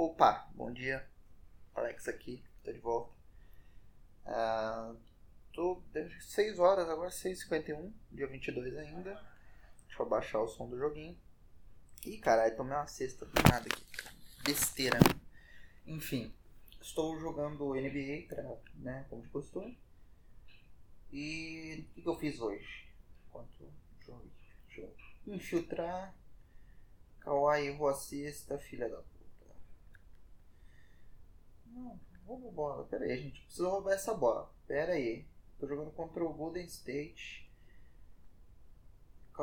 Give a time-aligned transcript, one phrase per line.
[0.00, 1.04] Opa, bom dia.
[1.74, 3.12] Alex aqui, tô de volta.
[4.24, 4.94] Ah,
[5.52, 5.82] tô
[6.20, 9.14] 6 horas, agora 6h51, dia 22 ainda.
[9.88, 11.18] Deixa eu abaixar o som do joguinho.
[12.06, 13.84] Ih, caralho, tomei uma cesta do nada aqui.
[14.44, 15.00] Besteira.
[15.84, 16.32] Enfim,
[16.80, 18.28] estou jogando NBA,
[18.76, 19.76] né, como de costume.
[21.10, 22.88] E o que, eu fiz hoje?
[23.32, 23.68] Quanto
[24.06, 24.30] jogo?
[24.76, 26.14] Eu infiltrar.
[27.18, 29.17] Kawhi errou a cesta, filha da puta.
[31.72, 32.84] Não, roubo bola.
[32.84, 34.52] Pera aí, gente precisa roubar essa bola.
[34.66, 35.26] Pera aí.
[35.58, 37.50] Tô jogando contra o Golden State.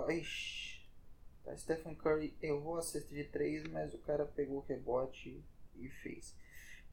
[0.09, 0.85] Ixi.
[1.43, 5.43] Tá, Stephen Curry errou a cesta de 3, mas o cara pegou o rebote
[5.75, 6.35] e fez.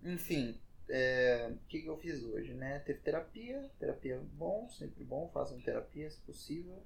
[0.03, 2.79] Enfim, é, o que, que eu fiz hoje, né?
[2.81, 6.83] Teve terapia, terapia bom, sempre bom, façam terapia se possível.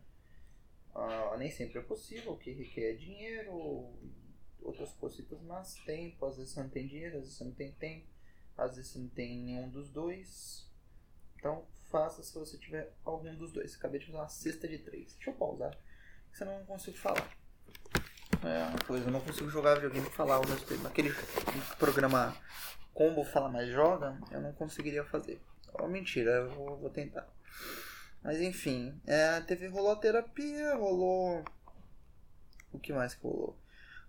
[0.95, 3.93] Uh, nem sempre é possível, o que requer dinheiro,
[4.63, 7.73] outras cositas, mas tempo, às vezes você não tem dinheiro, às vezes você não tem
[7.73, 8.07] tempo,
[8.57, 10.67] às vezes você não tem nenhum dos dois.
[11.39, 13.75] Então faça se você tiver algum dos dois.
[13.75, 15.15] Acabei de fazer uma cesta de três.
[15.15, 15.77] Deixa eu pausar,
[16.33, 17.31] senão eu não consigo falar.
[18.43, 20.83] É uma coisa, eu não consigo jogar videogame e falar ao mesmo tempo.
[20.83, 21.11] Naquele
[21.79, 22.37] programa
[22.93, 25.41] Combo Fala Mais Joga, eu não conseguiria fazer.
[25.75, 27.29] Oh, mentira, eu vou, vou tentar.
[28.23, 31.45] Mas enfim, é, teve, rolou a terapia, rolou.
[32.73, 33.57] O que mais que rolou?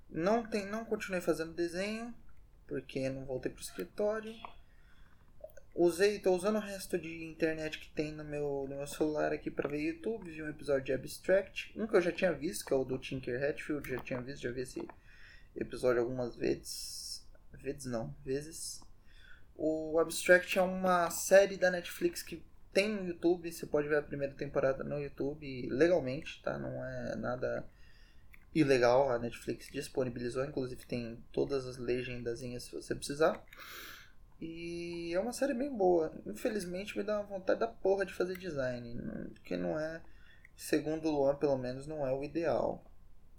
[0.09, 2.14] Não, tem, não continuei fazendo desenho,
[2.67, 4.33] porque não voltei pro escritório.
[5.73, 9.51] Usei, tô usando o resto de internet que tem no meu, no meu celular aqui
[9.51, 10.29] para ver YouTube.
[10.29, 12.97] Vi um episódio de Abstract, um que eu já tinha visto, que é o do
[12.97, 14.87] Tinker Hatfield, já tinha visto, já vi esse
[15.55, 17.25] episódio algumas vezes.
[17.53, 18.81] Vezes não, vezes.
[19.55, 22.43] O Abstract é uma série da Netflix que
[22.73, 26.57] tem no YouTube, você pode ver a primeira temporada no YouTube legalmente, tá?
[26.59, 27.65] Não é nada
[28.59, 33.44] ilegal, a Netflix disponibilizou, inclusive tem todas as legendazinhas se você precisar.
[34.39, 36.14] E é uma série bem boa.
[36.25, 40.02] Infelizmente me dá uma vontade da porra de fazer design, que não é,
[40.55, 42.83] segundo o Luan pelo menos, não é o ideal.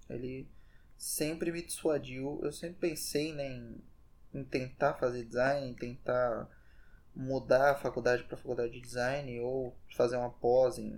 [0.09, 0.49] Ele
[0.97, 3.85] sempre me dissuadiu, eu sempre pensei né, em,
[4.35, 6.49] em tentar fazer design, em tentar
[7.15, 10.93] mudar a faculdade para faculdade de design ou fazer uma pós em,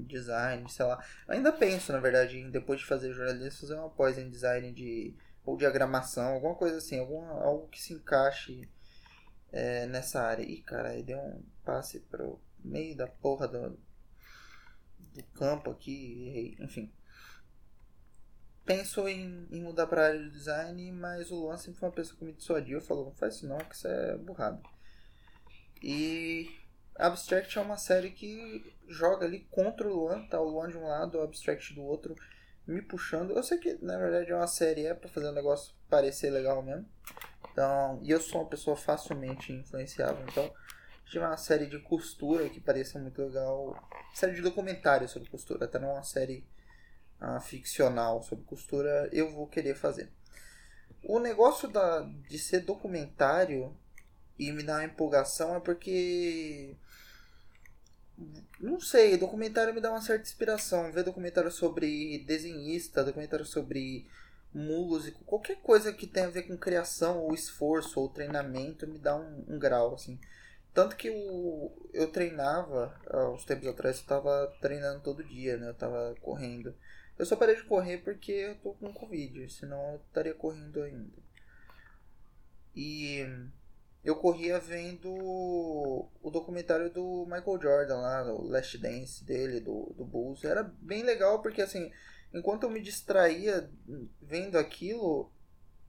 [0.00, 1.02] design, sei lá.
[1.28, 5.14] ainda penso, na verdade, em depois de fazer jornalismo, fazer uma pós em design de
[5.44, 8.68] ou diagramação, alguma coisa assim, alguma, algo que se encaixe
[9.52, 10.42] é, nessa área.
[10.42, 13.78] Ih, cara, aí deu um passe pro meio da porra do,
[14.98, 16.92] do campo aqui, enfim.
[18.64, 21.94] Penso em, em mudar para a área de design, mas o Luan sempre foi uma
[21.94, 24.60] pessoa que me dissuadiu, falou, não faz isso não, que isso é burrado.
[25.80, 26.50] E
[26.98, 30.86] Abstract é uma série que joga ali contra o Luan, tá o Luan de um
[30.86, 32.14] lado, o Abstract do outro,
[32.66, 33.32] me puxando.
[33.32, 36.62] Eu sei que na verdade é uma série é para fazer o negócio parecer legal
[36.62, 36.86] mesmo.
[37.52, 40.52] Então, e eu sou uma pessoa facilmente influenciável, então
[41.06, 45.78] tive uma série de costura que parecia muito legal, série de documentário sobre costura, até
[45.78, 46.44] não uma série
[47.20, 50.10] uh, ficcional sobre costura, eu vou querer fazer.
[51.02, 53.74] O negócio da, de ser documentário
[54.38, 56.76] e me dá uma empolgação é porque.
[58.58, 60.90] Não sei, documentário me dá uma certa inspiração.
[60.90, 64.06] Ver documentário sobre desenhista, documentário sobre
[64.52, 69.14] músico, qualquer coisa que tenha a ver com criação, ou esforço, ou treinamento, me dá
[69.14, 70.18] um, um grau, assim.
[70.72, 75.68] Tanto que eu, eu treinava, há uns tempos atrás, eu estava treinando todo dia, né?
[75.68, 76.74] Eu estava correndo.
[77.18, 81.16] Eu só parei de correr porque eu tô com Covid, senão eu estaria correndo ainda.
[82.74, 83.26] E
[84.06, 90.04] eu corria vendo o documentário do Michael Jordan lá, o Last Dance dele, do, do
[90.04, 90.44] Bulls.
[90.44, 91.90] Era bem legal porque assim,
[92.32, 93.68] enquanto eu me distraía
[94.22, 95.28] vendo aquilo,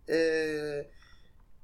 [0.08, 0.88] é,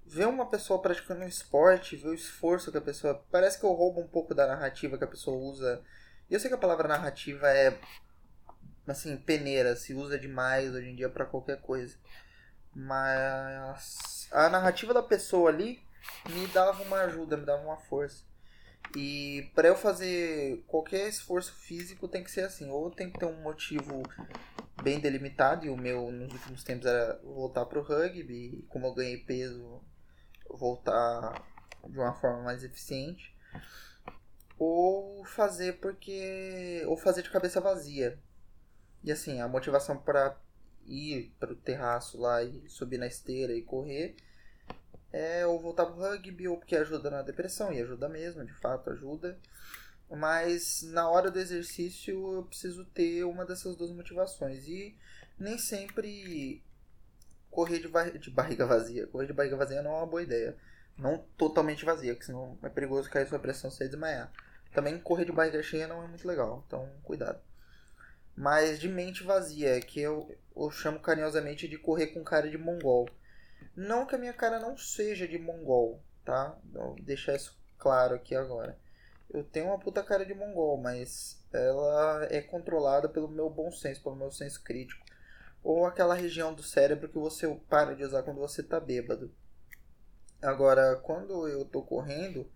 [0.06, 3.26] ver uma pessoa praticando um esporte, ver o esforço que a pessoa.
[3.32, 5.82] Parece que eu roubo um pouco da narrativa que a pessoa usa.
[6.30, 7.80] E eu sei que a palavra narrativa é
[8.86, 11.98] assim, peneira, se usa demais hoje em dia para qualquer coisa.
[12.76, 15.82] Mas a narrativa da pessoa ali
[16.30, 18.24] me dava uma ajuda, me dava uma força.
[18.96, 23.26] E para eu fazer qualquer esforço físico tem que ser assim, ou tem que ter
[23.26, 24.04] um motivo
[24.84, 28.94] bem delimitado, e o meu nos últimos tempos era voltar pro rugby, e como eu
[28.94, 29.82] ganhei peso,
[30.50, 31.42] voltar
[31.88, 33.36] de uma forma mais eficiente.
[34.58, 36.84] Ou fazer porque.
[36.88, 38.20] ou fazer de cabeça vazia.
[39.04, 40.38] E assim, a motivação para
[40.86, 44.16] ir para o terraço lá e subir na esteira e correr
[45.14, 48.90] é, ou voltar pro rugby, ou porque ajuda na depressão, e ajuda mesmo, de fato
[48.90, 49.38] ajuda.
[50.10, 54.68] Mas na hora do exercício eu preciso ter uma dessas duas motivações.
[54.68, 54.98] E
[55.40, 56.64] nem sempre
[57.50, 59.08] correr de, de barriga vazia.
[59.08, 60.58] Correr de barriga vazia não é uma boa ideia.
[60.98, 64.32] Não totalmente vazia, porque senão é perigoso cair sua pressão e desmaiar.
[64.74, 67.40] Também correr de barriga cheia não é muito legal, então cuidado.
[68.36, 73.08] Mas de mente vazia, que eu, eu chamo carinhosamente de correr com cara de mongol.
[73.76, 76.58] Não que a minha cara não seja de mongol, tá?
[76.72, 78.78] Vou deixar isso claro aqui agora.
[79.30, 84.04] Eu tenho uma puta cara de mongol, mas ela é controlada pelo meu bom senso,
[84.04, 85.04] pelo meu senso crítico.
[85.64, 89.34] Ou aquela região do cérebro que você para de usar quando você tá bêbado.
[90.42, 92.52] Agora, quando eu tô correndo,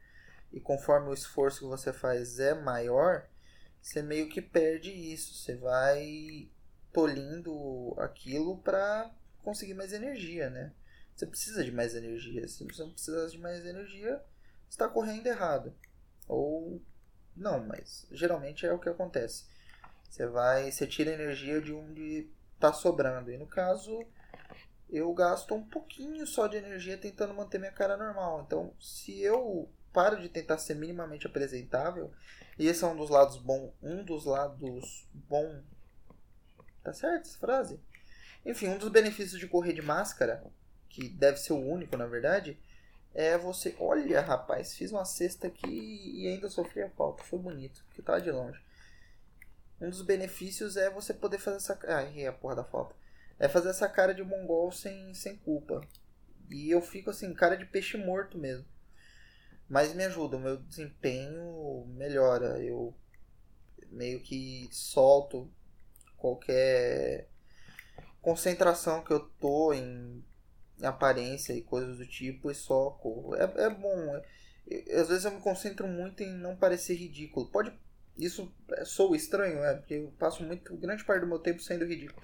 [0.51, 3.27] e conforme o esforço que você faz é maior,
[3.81, 5.35] você meio que perde isso.
[5.35, 6.49] Você vai
[6.91, 9.11] tolindo aquilo para
[9.43, 10.73] conseguir mais energia, né?
[11.17, 12.47] Você precisa de mais energia.
[12.47, 14.23] Se você não precisa de mais energia,
[14.69, 15.73] está correndo errado.
[16.27, 16.79] Ou
[17.35, 19.45] não, mas geralmente é o que acontece.
[20.07, 23.31] Você vai, você tira energia de onde está sobrando.
[23.31, 24.05] E no caso,
[24.87, 28.43] eu gasto um pouquinho só de energia tentando manter minha cara normal.
[28.45, 32.13] Então, se eu paro de tentar ser minimamente apresentável,
[32.59, 35.63] e esse é um dos lados bom, um dos lados bom.
[36.83, 37.79] Tá certo essa frase?
[38.45, 40.45] Enfim, um dos benefícios de correr de máscara
[40.97, 42.57] que deve ser o único na verdade,
[43.13, 47.83] é você, olha rapaz, fiz uma cesta aqui e ainda sofri a falta, foi bonito,
[47.85, 48.59] porque tava de longe.
[49.79, 51.79] Um dos benefícios é você poder fazer essa.
[52.01, 52.95] Errei a porra da falta.
[53.37, 55.81] É fazer essa cara de mongol sem, sem culpa.
[56.49, 58.65] E eu fico assim, cara de peixe morto mesmo.
[59.69, 62.59] Mas me ajuda, o meu desempenho melhora.
[62.59, 62.91] Eu
[63.91, 65.47] meio que solto
[66.17, 67.29] qualquer
[68.19, 70.25] concentração que eu tô em
[70.81, 73.35] aparência e coisas do tipo e só corro.
[73.35, 74.21] É, é bom.
[74.69, 77.47] É, às vezes eu me concentro muito em não parecer ridículo.
[77.47, 77.73] Pode.
[78.17, 81.85] Isso é, sou estranho, é, porque eu passo muito grande parte do meu tempo sendo
[81.85, 82.21] ridículo.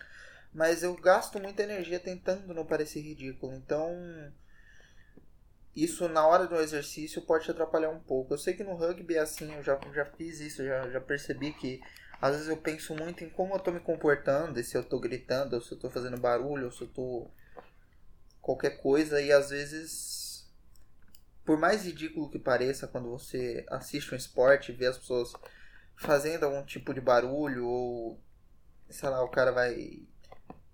[0.53, 3.53] Mas eu gasto muita energia tentando não parecer ridículo.
[3.53, 3.91] Então.
[5.75, 8.33] Isso na hora do exercício pode te atrapalhar um pouco.
[8.33, 11.51] Eu sei que no rugby é assim, eu já, já fiz isso, já, já percebi
[11.51, 11.81] que
[12.21, 15.55] às vezes eu penso muito em como eu tô me comportando, se eu tô gritando,
[15.55, 17.27] ou se eu tô fazendo barulho, ou se eu tô
[18.43, 20.45] qualquer coisa e às vezes
[21.45, 25.33] por mais ridículo que pareça quando você assiste um esporte e vê as pessoas
[25.95, 28.19] fazendo algum tipo de barulho ou
[28.89, 30.03] sei lá, o cara vai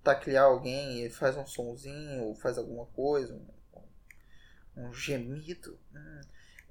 [0.04, 5.80] taclear alguém e faz um sonzinho faz alguma coisa, um, um gemido.
[5.94, 6.22] Hum,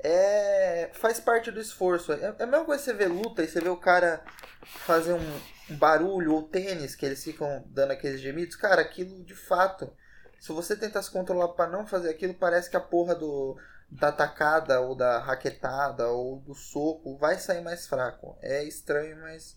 [0.00, 2.12] é, faz parte do esforço.
[2.12, 4.22] É, é a mesma coisa você vê luta e você vê o cara
[4.62, 5.40] fazer um,
[5.70, 8.56] um barulho ou tênis que eles ficam dando aqueles gemidos.
[8.56, 9.92] Cara, aquilo de fato
[10.38, 13.56] se você tentar se controlar para não fazer aquilo, parece que a porra do,
[13.90, 18.38] da tacada ou da raquetada ou do soco vai sair mais fraco.
[18.40, 19.56] É estranho, mas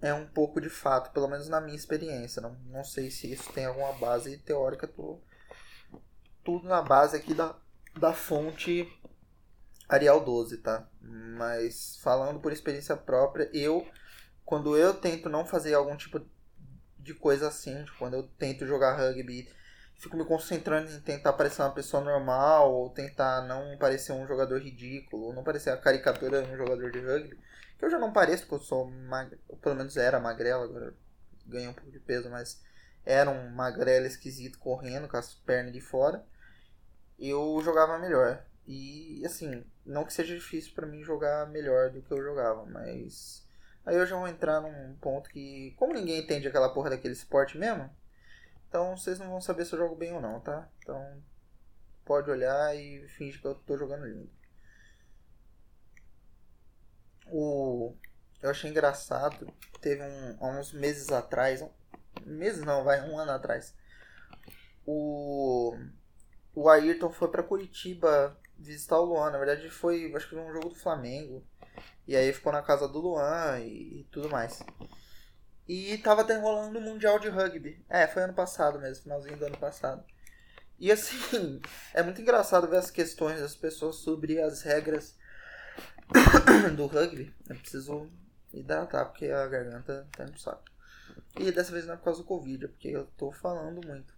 [0.00, 2.40] é um pouco de fato, pelo menos na minha experiência.
[2.40, 5.20] Não, não sei se isso tem alguma base teórica, tô,
[6.44, 7.56] tudo na base aqui da,
[7.98, 8.86] da fonte
[9.88, 10.88] Arial 12, tá?
[11.00, 13.86] Mas falando por experiência própria, eu,
[14.44, 16.20] quando eu tento não fazer algum tipo
[17.04, 17.84] de coisa assim.
[17.84, 19.48] Tipo, quando eu tento jogar rugby,
[19.96, 24.60] fico me concentrando em tentar parecer uma pessoa normal, ou tentar não parecer um jogador
[24.60, 27.38] ridículo, ou não parecer a caricatura de um jogador de rugby.
[27.78, 29.36] Que eu já não pareço, porque eu sou mag...
[29.60, 30.94] pelo menos era magrela, agora
[31.46, 32.62] ganhei um pouco de peso, mas
[33.04, 36.24] era um magrelo esquisito correndo com as pernas de fora.
[37.18, 38.44] Eu jogava melhor.
[38.66, 43.43] E assim, não que seja difícil para mim jogar melhor do que eu jogava, mas
[43.86, 47.58] Aí eu já vou entrar num ponto que, como ninguém entende aquela porra daquele esporte
[47.58, 47.90] mesmo,
[48.68, 50.68] então vocês não vão saber se eu jogo bem ou não, tá?
[50.78, 51.22] Então
[52.04, 54.30] pode olhar e finge que eu tô jogando lindo.
[57.26, 57.94] O
[58.42, 59.50] eu achei engraçado,
[59.80, 61.70] teve um, há uns meses atrás, um,
[62.26, 63.74] meses não, vai, um ano atrás.
[64.86, 65.74] O
[66.54, 70.52] o Ayrton foi para Curitiba visitar o Luan, na verdade foi, acho que foi um
[70.52, 71.44] jogo do Flamengo.
[72.06, 74.62] E aí ficou na casa do Luan e, e tudo mais.
[75.66, 77.82] E tava rolando o Mundial de Rugby.
[77.88, 80.04] É, foi ano passado mesmo, finalzinho do ano passado.
[80.78, 81.60] E assim,
[81.94, 85.16] é muito engraçado ver as questões das pessoas sobre as regras
[86.76, 87.34] do rugby.
[87.48, 88.10] Eu preciso
[88.52, 90.62] hidratar porque a garganta tá no saco.
[91.38, 94.14] E dessa vez não é por causa do Covid, é porque eu tô falando muito.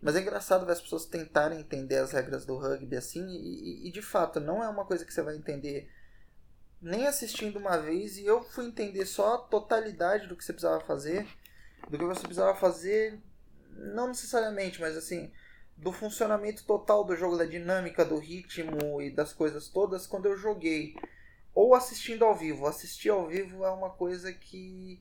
[0.00, 3.92] Mas é engraçado ver as pessoas tentarem entender as regras do rugby assim, e, e
[3.92, 5.88] de fato não é uma coisa que você vai entender
[6.82, 10.80] nem assistindo uma vez e eu fui entender só a totalidade do que você precisava
[10.80, 11.26] fazer,
[11.88, 13.20] do que você precisava fazer,
[13.70, 15.32] não necessariamente, mas assim,
[15.76, 20.36] do funcionamento total do jogo, da dinâmica, do ritmo e das coisas todas quando eu
[20.36, 20.96] joguei.
[21.54, 22.66] Ou assistindo ao vivo.
[22.66, 25.00] Assistir ao vivo é uma coisa que,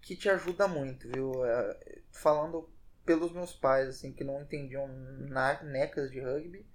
[0.00, 1.44] que te ajuda muito, viu?
[1.44, 2.68] É, falando
[3.04, 4.88] pelos meus pais, assim, que não entendiam
[5.28, 6.66] na, necas de rugby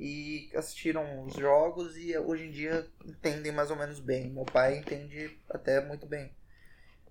[0.00, 4.30] e assistiram os jogos e hoje em dia entendem mais ou menos bem.
[4.30, 6.34] Meu pai entende até muito bem.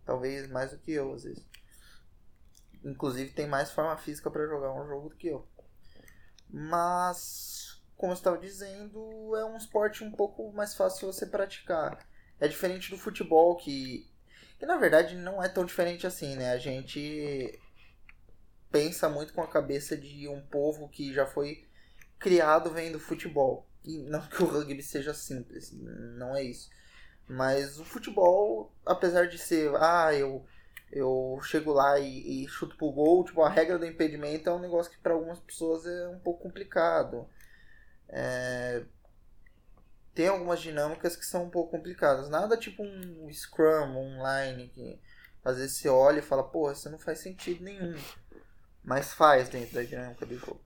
[0.03, 1.47] Talvez mais do que eu, às vezes.
[2.83, 5.47] Inclusive tem mais forma física para jogar um jogo do que eu.
[6.49, 12.03] Mas, como eu estava dizendo, é um esporte um pouco mais fácil você praticar.
[12.39, 14.09] É diferente do futebol, que,
[14.57, 16.53] que na verdade não é tão diferente assim, né?
[16.53, 17.61] A gente
[18.71, 21.68] pensa muito com a cabeça de um povo que já foi
[22.19, 23.67] criado vendo futebol.
[23.83, 26.69] E não que o rugby seja simples, não é isso.
[27.27, 30.45] Mas o futebol, apesar de ser, ah, eu,
[30.91, 34.59] eu chego lá e, e chuto pro gol, tipo, a regra do impedimento é um
[34.59, 37.27] negócio que para algumas pessoas é um pouco complicado.
[38.09, 38.83] É,
[40.13, 42.29] tem algumas dinâmicas que são um pouco complicadas.
[42.29, 44.99] Nada tipo um Scrum online que
[45.45, 47.95] às vezes você olha e fala, porra, isso não faz sentido nenhum.
[48.83, 50.61] Mas faz dentro da dinâmica do jogo.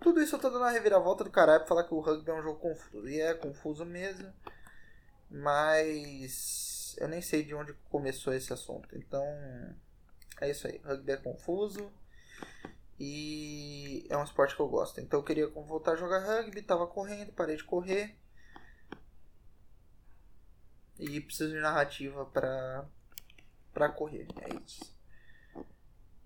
[0.00, 2.34] Tudo isso eu tô dando uma reviravolta do caralho pra falar que o rugby é
[2.34, 3.08] um jogo confuso.
[3.08, 4.32] E é confuso mesmo.
[5.30, 8.88] Mas eu nem sei de onde começou esse assunto.
[8.96, 9.24] Então
[10.40, 10.78] é isso aí.
[10.78, 11.92] Rugby é confuso.
[12.98, 15.00] E é um esporte que eu gosto.
[15.00, 18.16] Então eu queria voltar a jogar rugby, tava correndo, parei de correr.
[20.98, 22.86] E preciso de narrativa pra,
[23.72, 24.26] pra correr.
[24.42, 24.98] É isso.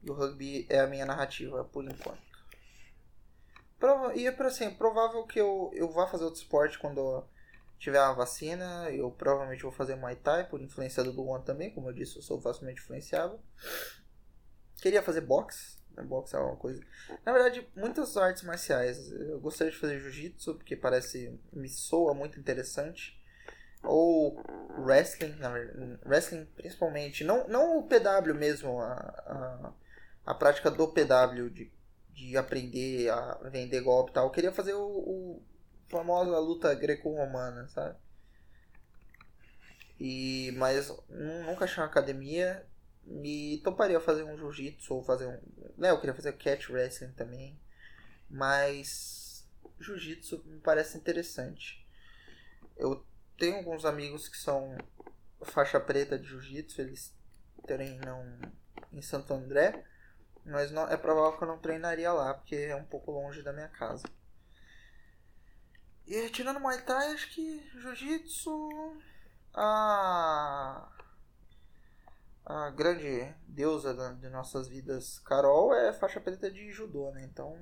[0.03, 2.34] E o rugby é a minha narrativa por enquanto.
[4.15, 7.25] E é para assim, é provável que eu, eu vá fazer outro esporte quando
[7.79, 8.91] tiver a vacina.
[8.91, 12.23] Eu provavelmente vou fazer Muay Thai por influência do Luan também, como eu disse, eu
[12.23, 13.41] sou facilmente influenciável.
[14.81, 16.03] Queria fazer boxe, né?
[16.03, 16.83] boxe é uma coisa.
[17.25, 19.11] Na verdade, muitas artes marciais.
[19.13, 23.21] Eu gostaria de fazer jiu-jitsu porque parece me soa muito interessante.
[23.83, 24.43] Ou
[24.79, 29.73] wrestling, na verdade, wrestling principalmente, não, não o PW mesmo, a, a,
[30.25, 31.71] a prática do PW de
[32.15, 34.27] de aprender a vender golpe e tal.
[34.27, 35.43] Eu queria fazer o, o
[35.89, 37.99] famosa luta greco-romana, sabe?
[39.99, 42.67] E, mas nunca achei uma academia.
[43.07, 45.39] E toparia fazer um jiu-jitsu ou fazer um.
[45.77, 47.61] Né, eu queria fazer catch wrestling também.
[48.31, 49.47] Mas
[49.79, 51.87] jiu-jitsu me parece interessante.
[52.77, 53.05] Eu
[53.37, 54.75] tenho alguns amigos que são
[55.43, 57.15] faixa preta de jiu-jitsu, eles
[57.67, 58.25] treinam
[58.91, 59.85] em Santo André.
[60.45, 63.53] Mas não, é provável que eu não treinaria lá, porque é um pouco longe da
[63.53, 64.05] minha casa.
[66.07, 68.69] E tirando Muay Thai, acho que Jiu-Jitsu.
[69.55, 70.91] A.
[72.45, 77.25] A grande deusa de nossas vidas, Carol, é faixa preta de judô, né?
[77.25, 77.59] Então.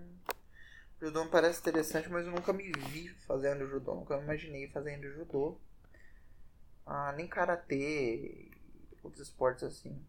[1.00, 5.10] Judô me parece interessante, mas eu nunca me vi fazendo judô, nunca me imaginei fazendo
[5.12, 5.60] judô.
[6.86, 8.50] Ah, nem karatê,
[9.02, 10.04] outros esportes assim.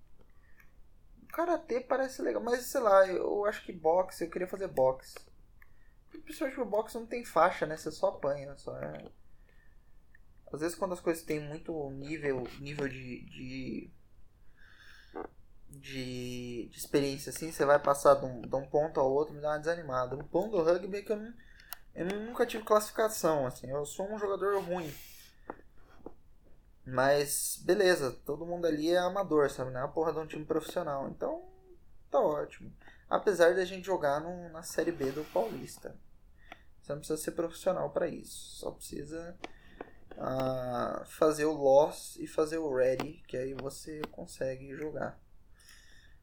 [1.34, 5.16] Karatê parece legal, mas sei lá, eu acho que boxe, eu queria fazer boxe.
[6.24, 7.75] Principalmente o boxe não tem faixa, né?
[7.75, 9.04] Você só apanha, só é...
[10.54, 13.92] Às vezes quando as coisas têm muito nível, nível de, de,
[15.70, 19.42] de, de experiência assim, você vai passar de um, de um ponto ao outro, me
[19.42, 20.16] dá uma desanimada.
[20.16, 21.34] O bom do rugby é que eu, não,
[21.96, 24.94] eu nunca tive classificação, assim, eu sou um jogador ruim.
[26.86, 29.72] Mas, beleza, todo mundo ali é amador, sabe?
[29.72, 31.08] Não é a porra de um time profissional.
[31.08, 31.44] Então,
[32.12, 32.74] tá ótimo.
[33.10, 35.96] Apesar da gente jogar no, na Série B do Paulista.
[36.82, 38.58] Você não precisa ser profissional para isso.
[38.58, 39.38] Só precisa
[40.18, 45.18] uh, fazer o loss e fazer o ready, que aí você consegue jogar.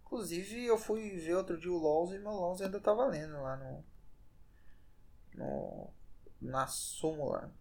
[0.05, 3.57] Inclusive, eu fui ver outro dia o LOS e meu LOS ainda tá valendo lá
[3.57, 3.85] no,
[5.35, 5.91] no
[6.41, 7.53] na súmula.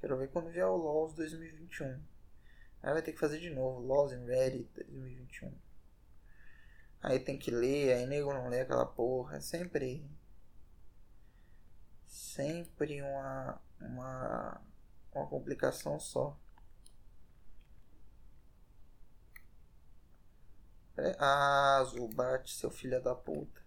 [0.00, 2.02] Quero ver quando vier o LOS 2021.
[2.82, 5.52] Aí vai ter que fazer de novo, LOS em Ready 2021.
[7.02, 9.36] Aí tem que ler, aí nego não lê aquela porra.
[9.36, 10.10] É sempre.
[12.06, 13.60] Sempre uma.
[13.80, 14.60] Uma.
[15.12, 16.38] Uma complicação só.
[21.18, 23.60] Ah, Zubat, seu filho da puta.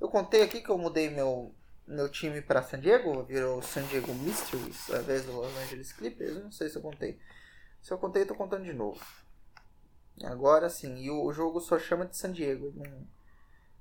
[0.00, 1.54] Eu contei aqui que eu mudei meu,
[1.92, 6.42] meu time para San Diego, virou San Diego Mysteries, ao invés do Los Angeles Clippers.
[6.42, 7.18] não sei se eu contei.
[7.80, 9.00] Se eu contei, tô contando de novo.
[10.24, 12.72] Agora sim, e o, jogo só chama de San Diego.
[12.74, 13.06] Não,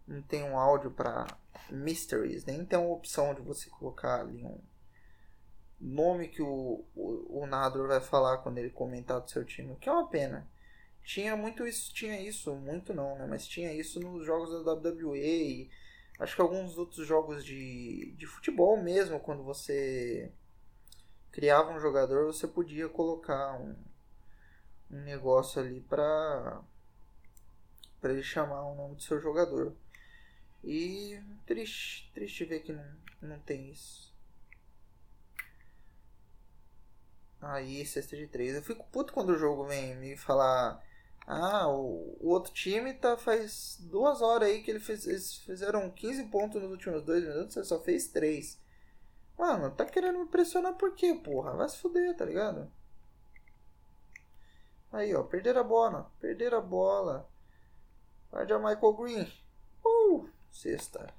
[0.07, 1.27] não tem um áudio para
[1.69, 4.59] Mysteries, nem tem uma opção de você colocar ali um
[5.79, 9.89] nome que o, o, o narrador vai falar quando ele comentar do seu time, que
[9.89, 10.47] é uma pena.
[11.03, 13.25] Tinha muito isso, tinha isso, muito não, né?
[13.27, 15.69] Mas tinha isso nos jogos da WWE
[16.21, 20.31] Acho que alguns outros jogos de, de futebol mesmo, quando você
[21.31, 23.75] criava um jogador, você podia colocar um,
[24.91, 26.61] um negócio ali pra,
[27.99, 29.75] para ele chamar o nome do seu jogador.
[30.63, 32.85] E triste, triste ver que não,
[33.19, 34.13] não tem isso.
[37.41, 38.53] Aí, sexta de três.
[38.53, 40.85] Eu fico puto quando o jogo vem me falar.
[41.27, 46.25] Ah, o, outro time tá faz duas horas aí que ele fez, eles fizeram 15
[46.25, 48.59] pontos nos últimos dois minutos, você só fez três.
[49.37, 51.55] Mano, tá querendo me pressionar por quê, porra?
[51.55, 52.71] Vai se fuder, tá ligado?
[54.91, 56.11] Aí, ó, perderam a bola.
[56.19, 57.29] Perderam a bola.
[58.45, 59.33] De Michael Green.
[59.85, 61.13] Uh, sexta.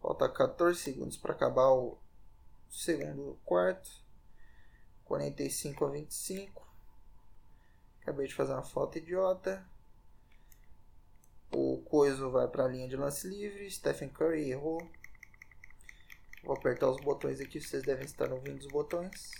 [0.00, 1.98] Falta 14 segundos para acabar o
[2.68, 3.90] segundo quarto.
[5.04, 6.69] 45 a 25.
[8.02, 9.64] Acabei de fazer uma falta idiota.
[11.52, 13.70] O Coiso vai para a linha de lance livre.
[13.70, 14.80] Stephen Curry errou.
[16.44, 17.60] Vou apertar os botões aqui.
[17.60, 19.30] Vocês devem estar ouvindo os botões.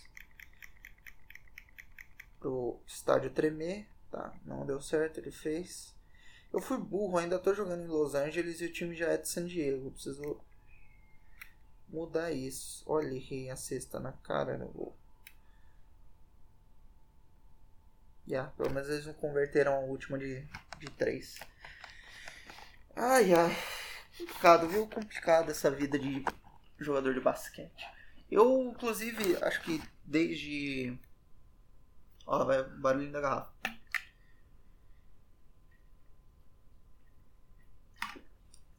[2.38, 3.86] Pro estádio tremer.
[4.10, 5.18] Tá, não deu certo.
[5.20, 5.94] Ele fez.
[6.52, 7.18] Eu fui burro.
[7.18, 9.92] Ainda estou jogando em Los Angeles e o time já é de San Diego.
[9.92, 10.40] Preciso
[11.88, 12.82] mudar isso.
[12.86, 14.99] Olha, errei a cesta na cara no gol.
[18.26, 20.46] Yeah, pelo menos eles não converteram a última de,
[20.78, 21.38] de três.
[22.94, 23.56] Ai, ai.
[24.16, 24.86] Complicado, viu?
[24.86, 26.24] Complicado essa vida de
[26.78, 27.86] jogador de basquete.
[28.30, 30.96] Eu, inclusive, acho que desde.
[32.26, 33.52] Ó, vai o barulhinho da garrafa.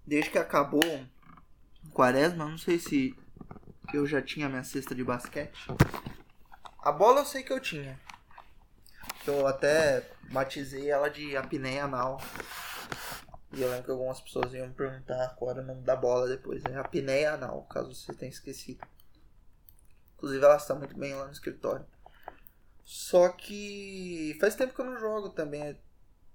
[0.06, 1.06] Desde que acabou
[1.94, 3.16] Quaresma, não sei se
[3.94, 5.68] eu já tinha minha cesta de basquete.
[6.80, 8.00] A bola eu sei que eu tinha
[9.24, 12.20] que eu até batizei ela de apneia anal.
[13.54, 16.63] E eu lembro que algumas pessoas iam me perguntar era o nome da bola depois.
[16.66, 18.86] É apneia anal, caso você tenha esquecido.
[20.16, 21.86] Inclusive ela está muito bem lá no escritório.
[22.84, 25.78] Só que faz tempo que eu não jogo também.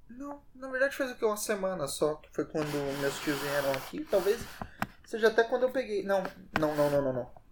[0.08, 1.24] Não, na verdade faz o que?
[1.24, 4.04] Uma semana só, que foi quando meus tios vieram aqui.
[4.04, 4.40] Talvez
[5.04, 6.02] seja até quando eu peguei.
[6.04, 6.22] Não,
[6.58, 7.46] não, não, não, não, não.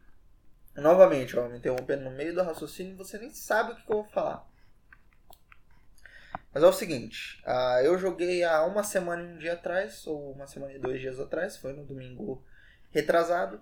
[0.77, 4.03] Novamente, ó, me interrompendo no meio do raciocínio, você nem sabe o que, que eu
[4.03, 4.47] vou falar.
[6.55, 10.31] Mas é o seguinte, uh, eu joguei há uma semana e um dia atrás, ou
[10.31, 12.45] uma semana e dois dias atrás, foi no domingo
[12.91, 13.61] retrasado.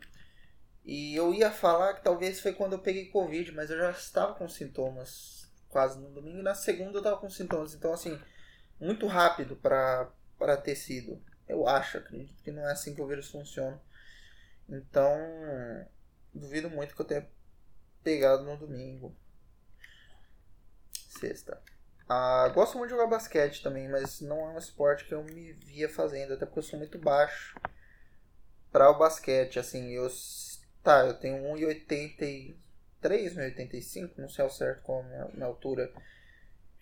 [0.85, 4.35] E eu ia falar que talvez foi quando eu peguei Covid, mas eu já estava
[4.35, 6.41] com sintomas quase no domingo.
[6.41, 7.73] E na segunda eu estava com sintomas.
[7.73, 8.21] Então, assim,
[8.79, 11.19] muito rápido para ter sido.
[11.49, 13.81] Eu acho, acredito que não é assim que o vírus funciona.
[14.69, 15.17] Então,
[16.35, 17.27] duvido muito que eu tenha
[18.03, 19.17] pegado no domingo.
[20.93, 21.59] Sexta.
[22.15, 25.55] Ah, gosto muito de jogar basquete também, mas não é um esporte que eu me
[25.55, 27.59] via fazendo, até porque eu sou muito baixo
[28.71, 29.59] para o basquete.
[29.59, 30.07] Assim, eu
[30.83, 32.55] tá, eu tenho 1,83,
[33.03, 35.91] 1,85, não sei ao certo qual é a minha, minha altura.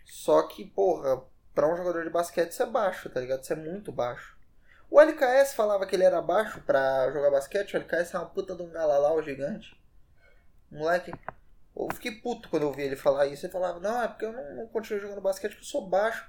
[0.05, 1.23] Só que, porra,
[1.55, 3.45] para um jogador de basquete isso é baixo, tá ligado?
[3.45, 4.37] Isso é muito baixo.
[4.91, 8.57] O LKS falava que ele era baixo para jogar basquete, o LKS é uma puta
[8.57, 9.81] de um galalau gigante.
[10.69, 11.13] Moleque,
[11.89, 13.47] eu fiquei puto quando eu ouvi ele falar isso.
[13.47, 16.29] Ele falava, não, é porque eu não, não continuo jogando basquete porque eu sou baixo.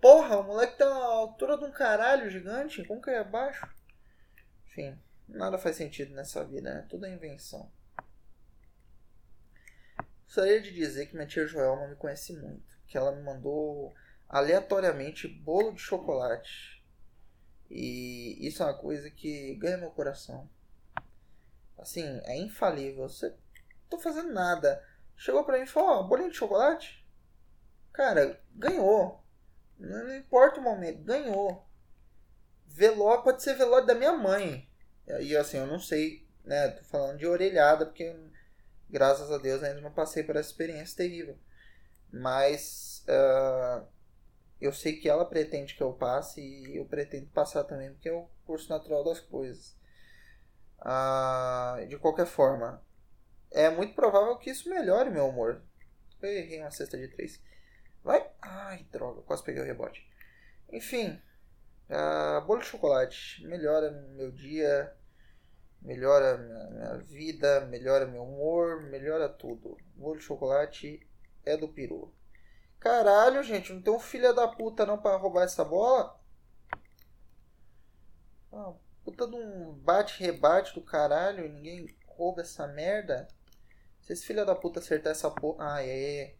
[0.00, 2.84] Porra, o moleque tem uma altura de um caralho gigante.
[2.84, 3.68] Como que é baixo?
[4.66, 6.86] Enfim, nada faz sentido nessa vida, né?
[6.88, 7.70] Tudo é invenção.
[10.24, 12.78] Gostaria de dizer que minha tia Joelma me conhece muito.
[12.86, 13.92] Que ela me mandou
[14.28, 16.82] aleatoriamente bolo de chocolate.
[17.68, 20.48] E isso é uma coisa que ganha meu coração.
[21.78, 23.08] Assim, é infalível.
[23.08, 23.34] Você
[23.88, 24.82] tô fazendo nada.
[25.20, 27.06] Chegou pra mim e falou, ó, bolinho de chocolate?
[27.92, 29.22] Cara, ganhou.
[29.78, 31.68] Não importa o momento, ganhou.
[32.66, 34.66] Velório pode ser velório da minha mãe.
[35.20, 36.68] E assim, eu não sei, né?
[36.68, 38.16] Tô falando de orelhada, porque
[38.88, 41.38] graças a Deus ainda não passei por essa experiência terrível.
[42.10, 43.86] Mas uh,
[44.58, 48.12] eu sei que ela pretende que eu passe e eu pretendo passar também, porque é
[48.14, 49.76] o curso natural das coisas.
[50.78, 52.82] Uh, de qualquer forma,
[53.50, 55.62] é muito provável que isso melhore meu humor.
[56.22, 57.42] Eu errei uma cesta de três.
[58.02, 58.30] Vai.
[58.40, 60.08] Ai, droga, quase peguei o rebote.
[60.70, 61.20] Enfim,
[61.88, 64.94] uh, bolo de chocolate melhora meu dia,
[65.82, 69.76] melhora minha, minha vida, melhora meu humor, melhora tudo.
[69.94, 71.06] Bolo de chocolate
[71.44, 72.14] é do peru.
[72.78, 76.18] Caralho, gente, não tem um filho da puta não para roubar essa bola?
[78.52, 78.72] Ah,
[79.04, 83.28] puta de um bate-rebate do caralho ninguém rouba essa merda.
[84.10, 85.74] Se esse filho da puta acertar essa porra.
[85.74, 86.34] Ah, é.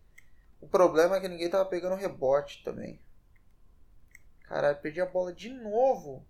[0.61, 3.01] O problema é que ninguém tava pegando rebote também.
[4.43, 6.27] Caralho, perdi a bola de novo.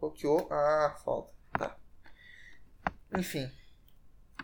[0.00, 0.48] Bloqueou.
[0.50, 1.32] Ah, falta.
[1.56, 1.78] Tá.
[3.16, 3.48] Enfim.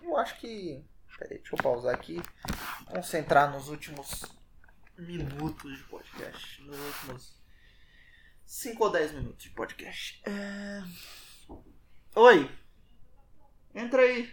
[0.01, 0.85] Eu acho que.
[1.19, 2.23] Peraí, deixa eu pausar aqui.
[2.87, 4.23] Concentrar nos últimos
[4.97, 6.63] minutos de podcast.
[6.63, 7.43] Nos últimos
[8.47, 10.23] 5 ou 10 minutos de podcast.
[10.25, 10.85] É...
[12.15, 12.68] Oi!
[13.75, 14.33] Entra aí!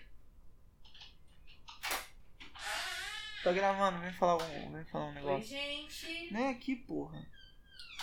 [3.43, 5.47] Tá gravando, vem falar um, vem falar um Oi, negócio.
[5.49, 6.31] gente.
[6.31, 7.23] Nem aqui, porra.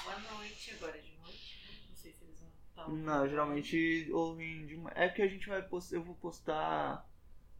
[0.04, 0.72] Boa noite.
[0.74, 1.66] Agora é de noite.
[1.68, 1.78] né?
[1.88, 4.80] Não sei se eles vão estar Não, geralmente ouvem de.
[4.94, 5.96] É que a gente vai postar.
[5.96, 7.04] Eu vou postar.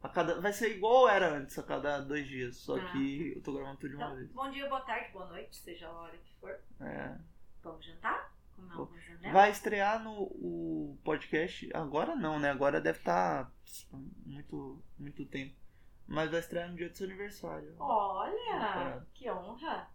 [0.01, 2.55] A cada, vai ser igual era antes, a cada dois dias.
[2.57, 2.91] Só Ah.
[2.91, 4.31] que eu tô gravando tudo de uma Então, vez.
[4.31, 6.59] bom dia, boa tarde, boa noite, seja a hora que for.
[6.81, 7.17] É.
[7.63, 8.32] Vamos jantar?
[8.71, 9.33] Alguma janela?
[9.33, 11.69] Vai estrear no o podcast.
[11.73, 12.49] Agora não, né?
[12.51, 13.51] Agora deve estar
[14.25, 15.55] muito, muito tempo.
[16.07, 17.75] Mas vai estrear no dia do seu aniversário.
[17.79, 19.01] Olha, É.
[19.13, 19.89] que honra.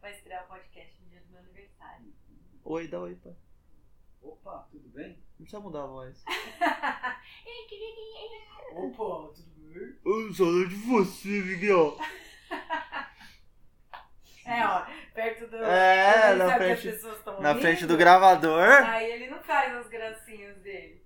[0.00, 2.12] Vai estrear o podcast no dia do meu aniversário.
[2.64, 3.34] Oi, dá oi, pai.
[4.20, 5.10] Opa, tudo bem?
[5.38, 6.22] Não precisa mudar a voz.
[7.46, 8.72] Ei, queridinha.
[8.72, 9.96] Opa, tudo bem?
[10.04, 11.96] Eu saudade de você, Miguel.
[14.50, 15.56] É, ó, perto do.
[15.56, 17.00] É, na frente-
[17.40, 18.66] Na frente do gravador.
[18.86, 21.04] Aí ele não faz as gracinhas dele.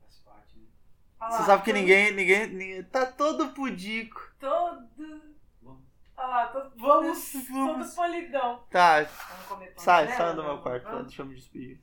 [0.00, 0.66] Faz parte, né?
[1.20, 2.82] Olha Você lá, sabe que ninguém, ninguém, ninguém.
[2.84, 4.20] Tá todo pudico.
[4.38, 4.86] Todo.
[5.62, 5.82] Vamos.
[6.16, 7.86] Olha lá, todo, vamos, Vamos.
[7.86, 8.64] todo polidão.
[8.70, 10.84] Tá, Vamos comer pão sai, sai do meu quarto.
[10.84, 11.06] Vamos?
[11.06, 11.80] Deixa eu me despedir.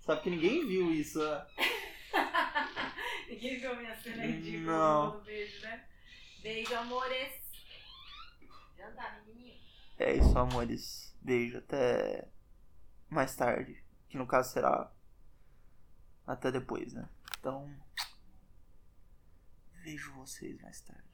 [0.00, 1.46] Sabe que ninguém viu isso, né?
[3.28, 5.20] Ninguém viu minha cena ridícula Não.
[5.22, 5.84] beijo, né?
[6.42, 7.32] Beijo, amores.
[9.98, 11.16] É isso, amores.
[11.20, 12.28] Beijo até
[13.08, 13.82] mais tarde.
[14.08, 14.92] Que no caso será
[16.26, 17.08] até depois, né?
[17.38, 17.68] Então.
[19.82, 21.13] Vejo vocês mais tarde.